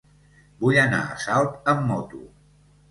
Vull 0.63 0.79
anar 0.85 1.03
a 1.11 1.21
Salt 1.27 1.71
amb 1.77 1.87
moto. 1.93 2.25